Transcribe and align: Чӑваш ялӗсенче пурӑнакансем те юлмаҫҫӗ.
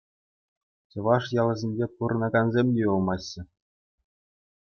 Чӑваш 0.91 1.23
ялӗсенче 1.41 1.87
пурӑнакансем 1.99 2.67
те 2.79 2.87
юлмаҫҫӗ. 2.89 3.41